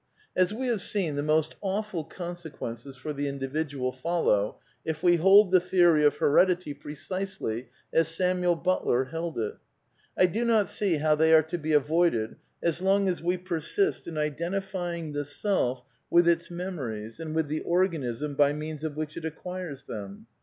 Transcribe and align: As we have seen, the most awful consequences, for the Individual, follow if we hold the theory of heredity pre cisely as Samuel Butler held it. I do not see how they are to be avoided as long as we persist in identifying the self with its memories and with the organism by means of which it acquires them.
As 0.35 0.51
we 0.51 0.65
have 0.65 0.81
seen, 0.81 1.15
the 1.15 1.21
most 1.21 1.57
awful 1.61 2.03
consequences, 2.03 2.97
for 2.97 3.13
the 3.13 3.27
Individual, 3.27 3.91
follow 3.91 4.57
if 4.83 5.03
we 5.03 5.17
hold 5.17 5.51
the 5.51 5.59
theory 5.59 6.03
of 6.03 6.17
heredity 6.17 6.73
pre 6.73 6.95
cisely 6.95 7.67
as 7.93 8.07
Samuel 8.07 8.55
Butler 8.55 9.03
held 9.03 9.37
it. 9.37 9.57
I 10.17 10.25
do 10.25 10.43
not 10.43 10.69
see 10.69 10.95
how 10.97 11.13
they 11.13 11.31
are 11.35 11.43
to 11.43 11.57
be 11.59 11.73
avoided 11.73 12.35
as 12.63 12.81
long 12.81 13.07
as 13.07 13.21
we 13.21 13.37
persist 13.37 14.07
in 14.07 14.17
identifying 14.17 15.13
the 15.13 15.23
self 15.23 15.85
with 16.09 16.27
its 16.27 16.49
memories 16.49 17.19
and 17.19 17.35
with 17.35 17.47
the 17.47 17.61
organism 17.61 18.33
by 18.33 18.53
means 18.53 18.83
of 18.83 18.95
which 18.97 19.15
it 19.15 19.23
acquires 19.23 19.83
them. 19.83 20.25